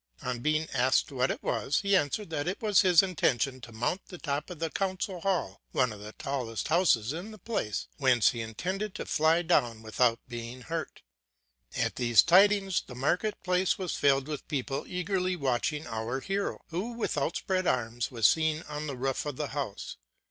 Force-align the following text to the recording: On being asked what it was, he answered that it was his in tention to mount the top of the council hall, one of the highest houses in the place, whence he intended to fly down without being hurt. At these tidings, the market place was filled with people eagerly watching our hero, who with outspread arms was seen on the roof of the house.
On 0.23 0.39
being 0.39 0.67
asked 0.73 1.11
what 1.11 1.29
it 1.29 1.43
was, 1.43 1.81
he 1.81 1.95
answered 1.95 2.31
that 2.31 2.47
it 2.47 2.59
was 2.59 2.81
his 2.81 3.03
in 3.03 3.15
tention 3.15 3.61
to 3.61 3.71
mount 3.71 4.07
the 4.07 4.17
top 4.17 4.49
of 4.49 4.57
the 4.57 4.71
council 4.71 5.21
hall, 5.21 5.61
one 5.73 5.93
of 5.93 5.99
the 5.99 6.15
highest 6.23 6.69
houses 6.69 7.13
in 7.13 7.29
the 7.29 7.37
place, 7.37 7.87
whence 7.97 8.29
he 8.31 8.41
intended 8.41 8.95
to 8.95 9.05
fly 9.05 9.43
down 9.43 9.83
without 9.83 10.19
being 10.27 10.61
hurt. 10.61 11.03
At 11.77 11.97
these 11.97 12.23
tidings, 12.23 12.81
the 12.81 12.95
market 12.95 13.43
place 13.43 13.77
was 13.77 13.93
filled 13.93 14.27
with 14.27 14.47
people 14.47 14.85
eagerly 14.87 15.35
watching 15.35 15.85
our 15.85 16.19
hero, 16.19 16.61
who 16.69 16.93
with 16.93 17.15
outspread 17.15 17.67
arms 17.67 18.09
was 18.09 18.25
seen 18.25 18.63
on 18.67 18.87
the 18.87 18.97
roof 18.97 19.27
of 19.27 19.35
the 19.35 19.49
house. 19.49 19.97